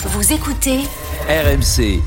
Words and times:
Vous 0.00 0.32
écoutez 0.32 0.78
RMC. 1.28 2.00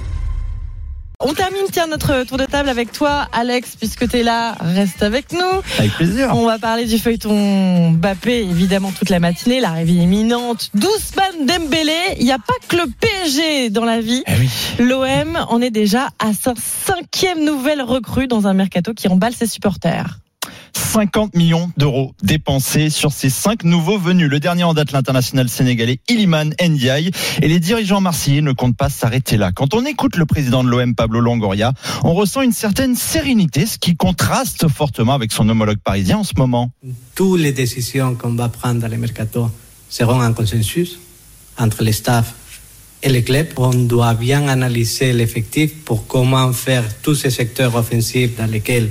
On 1.19 1.33
termine, 1.33 1.65
tiens, 1.69 1.87
notre 1.87 2.23
tour 2.23 2.37
de 2.37 2.45
table 2.45 2.69
avec 2.69 2.93
toi, 2.93 3.27
Alex, 3.33 3.75
puisque 3.75 4.07
tu 4.07 4.19
es 4.19 4.23
là, 4.23 4.55
reste 4.61 5.03
avec 5.03 5.33
nous. 5.33 5.61
Avec 5.77 5.91
plaisir. 5.95 6.29
On 6.33 6.45
va 6.45 6.57
parler 6.57 6.85
du 6.85 6.97
feuilleton 6.97 7.91
Mbappé, 7.91 8.43
évidemment, 8.43 8.93
toute 8.97 9.09
la 9.09 9.19
matinée, 9.19 9.59
l'arrivée 9.59 9.91
imminente 9.91 10.69
d'Ousmane 10.73 11.45
Dembélé. 11.45 12.15
Il 12.17 12.23
n'y 12.23 12.31
a 12.31 12.39
pas 12.39 12.53
que 12.69 12.77
le 12.77 12.85
PSG 13.01 13.69
dans 13.71 13.83
la 13.85 13.99
vie. 13.99 14.23
Eh 14.25 14.39
oui. 14.39 14.49
L'OM 14.79 15.45
en 15.49 15.61
est 15.61 15.69
déjà 15.69 16.07
à 16.17 16.31
sa 16.31 16.53
cinquième 16.55 17.43
nouvelle 17.43 17.81
recrue 17.81 18.27
dans 18.27 18.47
un 18.47 18.53
mercato 18.53 18.93
qui 18.93 19.09
emballe 19.09 19.33
ses 19.33 19.47
supporters. 19.47 20.19
50 20.91 21.35
millions 21.37 21.71
d'euros 21.77 22.13
dépensés 22.21 22.89
sur 22.89 23.13
ces 23.13 23.29
cinq 23.29 23.63
nouveaux 23.63 23.97
venus. 23.97 24.29
Le 24.29 24.41
dernier 24.41 24.65
en 24.65 24.73
date, 24.73 24.91
l'international 24.91 25.47
sénégalais 25.47 26.01
Iliman 26.09 26.53
Ndiaye. 26.61 27.11
Et 27.41 27.47
les 27.47 27.61
dirigeants 27.61 28.01
marseillais 28.01 28.41
ne 28.41 28.51
comptent 28.51 28.75
pas 28.75 28.89
s'arrêter 28.89 29.37
là. 29.37 29.53
Quand 29.53 29.73
on 29.73 29.85
écoute 29.85 30.17
le 30.17 30.25
président 30.25 30.65
de 30.65 30.69
l'OM, 30.69 30.93
Pablo 30.93 31.21
Longoria, 31.21 31.71
on 32.03 32.13
ressent 32.13 32.41
une 32.41 32.51
certaine 32.51 32.97
sérénité, 32.97 33.65
ce 33.67 33.77
qui 33.77 33.95
contraste 33.95 34.67
fortement 34.67 35.13
avec 35.13 35.31
son 35.31 35.47
homologue 35.47 35.77
parisien 35.77 36.17
en 36.17 36.23
ce 36.25 36.33
moment. 36.35 36.71
Toutes 37.15 37.39
les 37.39 37.53
décisions 37.53 38.15
qu'on 38.15 38.33
va 38.33 38.49
prendre 38.49 38.81
dans 38.81 38.89
les 38.89 38.97
mercato 38.97 39.49
seront 39.87 40.21
en 40.21 40.33
consensus 40.33 40.99
entre 41.57 41.83
les 41.83 41.93
staffs 41.93 42.33
et 43.01 43.07
les 43.07 43.23
clubs. 43.23 43.47
On 43.55 43.69
doit 43.69 44.13
bien 44.13 44.49
analyser 44.49 45.13
l'effectif 45.13 45.73
pour 45.85 46.05
comment 46.05 46.51
faire 46.51 46.83
tous 47.01 47.15
ces 47.15 47.29
secteurs 47.29 47.77
offensifs 47.77 48.35
dans 48.35 48.51
lesquels 48.51 48.89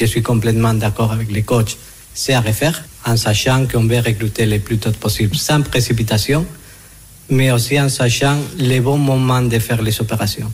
je 0.00 0.06
suis 0.06 0.22
complètement 0.22 0.74
d'accord 0.74 1.12
avec 1.12 1.30
les 1.30 1.42
coachs, 1.42 1.76
c'est 2.14 2.34
à 2.34 2.40
refaire, 2.40 2.84
en 3.04 3.16
sachant 3.16 3.66
qu'on 3.66 3.86
veut 3.86 4.00
recruter 4.00 4.46
le 4.46 4.58
plus 4.58 4.78
tôt 4.78 4.92
possible, 4.92 5.36
sans 5.36 5.62
précipitation, 5.62 6.46
mais 7.30 7.50
aussi 7.50 7.80
en 7.80 7.88
sachant 7.88 8.38
les 8.56 8.80
bons 8.80 8.98
moments 8.98 9.42
de 9.42 9.58
faire 9.58 9.82
les 9.82 10.00
opérations. 10.00 10.50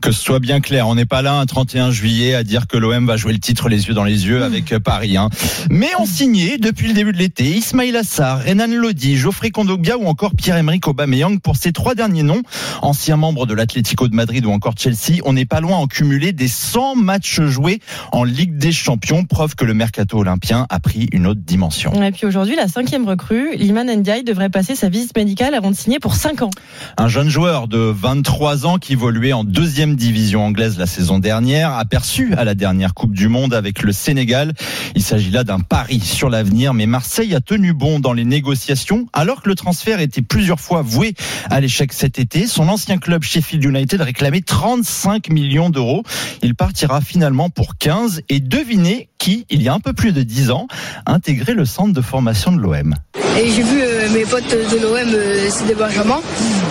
Que 0.00 0.12
ce 0.12 0.22
soit 0.22 0.38
bien 0.38 0.60
clair, 0.60 0.86
on 0.86 0.94
n'est 0.94 1.06
pas 1.06 1.22
là 1.22 1.34
un 1.34 1.46
31 1.46 1.90
juillet 1.90 2.34
à 2.34 2.44
dire 2.44 2.68
que 2.68 2.76
l'OM 2.76 3.04
va 3.04 3.16
jouer 3.16 3.32
le 3.32 3.40
titre 3.40 3.68
les 3.68 3.88
yeux 3.88 3.94
dans 3.94 4.04
les 4.04 4.26
yeux 4.26 4.44
avec 4.44 4.72
euh, 4.72 4.78
Paris. 4.78 5.16
Hein. 5.16 5.28
Mais 5.70 5.88
on 5.98 6.06
signé 6.06 6.56
depuis 6.56 6.86
le 6.86 6.94
début 6.94 7.12
de 7.12 7.18
l'été 7.18 7.44
Ismail 7.44 7.96
Assar, 7.96 8.44
Renan 8.44 8.68
Lodi, 8.68 9.16
Geoffrey 9.16 9.50
Kondogbia 9.50 9.98
ou 9.98 10.06
encore 10.06 10.34
Pierre-Emerick 10.36 10.86
Aubameyang 10.86 11.40
pour 11.40 11.56
ces 11.56 11.72
trois 11.72 11.96
derniers 11.96 12.22
noms, 12.22 12.42
anciens 12.80 13.16
membres 13.16 13.44
de 13.46 13.54
l'Atlético 13.54 14.06
de 14.06 14.14
Madrid 14.14 14.46
ou 14.46 14.50
encore 14.50 14.74
Chelsea. 14.78 15.20
On 15.24 15.32
n'est 15.32 15.46
pas 15.46 15.60
loin 15.60 15.78
en 15.78 15.88
cumulé 15.88 16.32
des 16.32 16.48
100 16.48 16.94
matchs 16.94 17.40
joués 17.40 17.80
en 18.12 18.22
Ligue 18.22 18.56
des 18.56 18.72
Champions, 18.72 19.24
preuve 19.24 19.56
que 19.56 19.64
le 19.64 19.74
mercato 19.74 20.18
olympien 20.18 20.66
a 20.70 20.78
pris 20.78 21.08
une 21.12 21.26
autre 21.26 21.40
dimension. 21.44 21.92
Et 22.02 22.12
puis 22.12 22.26
aujourd'hui, 22.26 22.54
la 22.54 22.68
cinquième 22.68 23.06
recrue, 23.06 23.56
Liman 23.56 23.86
Ndiaye, 23.86 24.22
devrait 24.22 24.50
passer 24.50 24.76
sa 24.76 24.88
visite 24.88 25.16
médicale 25.16 25.54
avant 25.54 25.70
de 25.70 25.76
signer 25.76 25.98
pour 25.98 26.14
5 26.14 26.42
ans. 26.42 26.50
Un 26.96 27.08
jeune 27.08 27.28
joueur 27.28 27.66
de 27.66 27.78
23 27.78 28.66
ans 28.66 28.78
qui 28.78 28.92
évoluait 28.92 29.32
en 29.32 29.44
deuxième 29.44 29.87
division 29.96 30.44
anglaise 30.44 30.78
la 30.78 30.86
saison 30.86 31.18
dernière, 31.18 31.72
aperçu 31.72 32.34
à 32.34 32.44
la 32.44 32.54
dernière 32.54 32.94
Coupe 32.94 33.12
du 33.12 33.28
Monde 33.28 33.54
avec 33.54 33.82
le 33.82 33.92
Sénégal. 33.92 34.52
Il 34.94 35.02
s'agit 35.02 35.30
là 35.30 35.44
d'un 35.44 35.60
pari 35.60 36.00
sur 36.00 36.30
l'avenir, 36.30 36.74
mais 36.74 36.86
Marseille 36.86 37.34
a 37.34 37.40
tenu 37.40 37.72
bon 37.72 38.00
dans 38.00 38.12
les 38.12 38.24
négociations, 38.24 39.06
alors 39.12 39.42
que 39.42 39.48
le 39.48 39.54
transfert 39.54 40.00
était 40.00 40.22
plusieurs 40.22 40.60
fois 40.60 40.82
voué 40.82 41.14
à 41.50 41.60
l'échec 41.60 41.92
cet 41.92 42.18
été. 42.18 42.46
Son 42.46 42.68
ancien 42.68 42.98
club 42.98 43.22
Sheffield 43.22 43.64
United 43.64 44.00
réclamait 44.00 44.40
35 44.40 45.30
millions 45.30 45.70
d'euros. 45.70 46.02
Il 46.42 46.54
partira 46.54 47.00
finalement 47.00 47.50
pour 47.50 47.76
15 47.76 48.22
et 48.28 48.40
devinez 48.40 49.08
qui, 49.18 49.46
il 49.50 49.62
y 49.62 49.68
a 49.68 49.74
un 49.74 49.80
peu 49.80 49.92
plus 49.92 50.12
de 50.12 50.22
10 50.22 50.50
ans, 50.50 50.66
a 51.06 51.12
intégré 51.12 51.54
le 51.54 51.64
centre 51.64 51.92
de 51.92 52.00
formation 52.00 52.52
de 52.52 52.58
l'OM. 52.60 52.94
Et 53.40 53.50
j'ai 53.50 53.62
vu 53.62 53.80
euh, 53.82 54.08
mes 54.12 54.24
potes 54.24 54.48
de 54.50 54.76
l'OM, 54.82 54.96
euh, 55.14 55.46
c'est 55.50 55.66
des 55.66 55.74
Benjamin. 55.74 56.20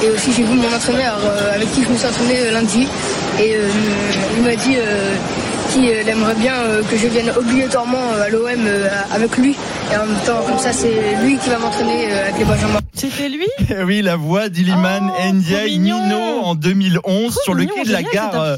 Et 0.04 0.10
aussi 0.10 0.32
j'ai 0.34 0.44
vu 0.44 0.56
mon 0.56 0.74
entraîneur 0.74 1.18
euh, 1.24 1.56
avec 1.56 1.72
qui 1.74 1.84
je 1.84 1.90
me 1.90 1.98
suis 1.98 2.08
entraîné 2.08 2.40
euh, 2.40 2.52
lundi. 2.52 2.88
Et 3.40 3.54
euh, 3.56 3.70
il 4.38 4.44
m'a 4.44 4.56
dit 4.56 4.76
euh, 4.78 5.16
qu'il 5.72 5.86
aimerait 5.86 6.36
bien 6.36 6.56
euh, 6.56 6.82
que 6.90 6.98
je 6.98 7.08
vienne 7.08 7.32
obligatoirement 7.38 8.12
euh, 8.14 8.24
à 8.26 8.30
l'OM 8.30 8.48
euh, 8.66 8.88
avec 9.14 9.38
lui. 9.38 9.56
Et 9.92 9.98
en 9.98 10.06
même 10.06 10.18
temps, 10.26 10.42
comme 10.48 10.58
ça, 10.60 10.74
c'est 10.74 11.16
lui 11.24 11.38
qui 11.38 11.50
va 11.50 11.60
m'entraîner 11.60 12.12
euh, 12.12 12.24
avec 12.24 12.40
les 12.40 12.46
Benjamins. 12.46 12.80
C'était 12.94 13.30
lui? 13.30 13.48
Oui, 13.86 14.02
la 14.02 14.16
voix 14.16 14.50
d'Iliman 14.50 15.12
Oh, 15.12 15.34
Ndiaye. 15.34 15.78
Nino 15.80 16.18
en 16.44 16.56
2011 16.56 17.32
Trop 17.32 17.42
sur 17.44 17.54
le 17.54 17.62
mignon, 17.62 17.76
quai 17.76 17.84
de 17.84 17.92
la 17.94 18.04
gare. 18.04 18.56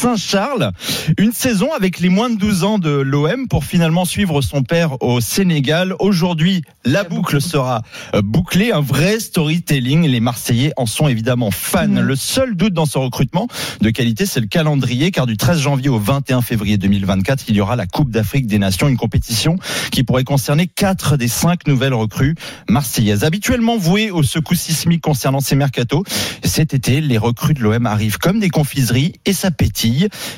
Saint-Charles. 0.00 0.72
Une 1.18 1.32
saison 1.32 1.74
avec 1.74 2.00
les 2.00 2.08
moins 2.08 2.30
de 2.30 2.36
12 2.36 2.64
ans 2.64 2.78
de 2.78 2.88
l'OM 2.88 3.48
pour 3.48 3.66
finalement 3.66 4.06
suivre 4.06 4.40
son 4.40 4.62
père 4.62 4.96
au 5.02 5.20
Sénégal. 5.20 5.94
Aujourd'hui, 5.98 6.62
la 6.86 7.04
boucle 7.04 7.38
sera 7.42 7.82
euh, 8.14 8.22
bouclée, 8.22 8.72
un 8.72 8.80
vrai 8.80 9.20
storytelling. 9.20 10.08
Les 10.08 10.20
Marseillais 10.20 10.72
en 10.78 10.86
sont 10.86 11.06
évidemment 11.06 11.50
fans. 11.50 11.86
Mhm. 11.86 12.00
Le 12.00 12.16
seul 12.16 12.56
doute 12.56 12.72
dans 12.72 12.86
ce 12.86 12.96
recrutement 12.96 13.46
de 13.82 13.90
qualité, 13.90 14.24
c'est 14.24 14.40
le 14.40 14.46
calendrier, 14.46 15.10
car 15.10 15.26
du 15.26 15.36
13 15.36 15.60
janvier 15.60 15.90
au 15.90 15.98
21 15.98 16.40
février 16.40 16.78
2024, 16.78 17.44
il 17.48 17.56
y 17.56 17.60
aura 17.60 17.76
la 17.76 17.84
Coupe 17.84 18.10
d'Afrique 18.10 18.46
des 18.46 18.58
Nations, 18.58 18.88
une 18.88 18.96
compétition 18.96 19.56
qui 19.90 20.02
pourrait 20.02 20.24
concerner 20.24 20.66
quatre 20.66 21.18
des 21.18 21.28
cinq 21.28 21.66
nouvelles 21.66 21.92
recrues 21.92 22.36
marseillaises. 22.70 23.22
Habituellement 23.22 23.76
vouées 23.76 24.10
au 24.10 24.22
secoues 24.22 24.54
sismiques 24.54 25.02
concernant 25.02 25.40
ces 25.40 25.56
mercatos, 25.56 26.04
cet 26.42 26.72
été, 26.72 27.02
les 27.02 27.18
recrues 27.18 27.52
de 27.52 27.60
l'OM 27.60 27.84
arrivent 27.84 28.16
comme 28.16 28.40
des 28.40 28.48
confiseries 28.48 29.12
et 29.26 29.34
ça 29.34 29.50
pétille. 29.50 29.89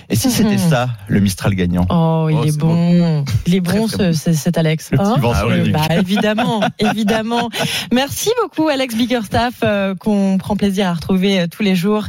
Et 0.08 0.16
si 0.16 0.30
c'était 0.30 0.50
Mhm. 0.56 0.70
ça, 0.70 0.88
le 1.08 1.20
Mistral 1.20 1.54
gagnant? 1.54 1.86
Oh, 1.90 2.28
il 2.30 2.36
Oh, 2.36 2.44
est 2.44 2.50
c'est 2.52 2.58
bon. 2.58 3.24
Il 3.46 3.54
est 3.54 3.60
bon, 3.60 3.86
très 3.86 4.12
ce- 4.12 4.32
ce- 4.32 4.32
cet 4.32 4.58
Alex. 4.58 4.88
Le 4.92 4.98
petit 4.98 5.10
Hein? 5.10 5.34
sur 5.38 5.50
nuque. 5.50 5.72
bah, 5.72 5.86
évidemment, 5.98 6.60
évidemment. 6.78 7.48
Merci 7.92 8.30
beaucoup, 8.42 8.68
Alex 8.68 8.94
Bickerstaff, 8.94 9.54
euh, 9.64 9.94
qu'on 9.94 10.38
prend 10.38 10.56
plaisir 10.56 10.88
à 10.88 10.94
retrouver 10.94 11.40
euh, 11.40 11.46
tous 11.46 11.62
les 11.62 11.74
jours 11.76 12.04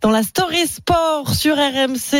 dans 0.00 0.10
la 0.10 0.22
Story 0.22 0.66
Sport 0.66 1.34
sur 1.34 1.56
RMC. 1.56 2.16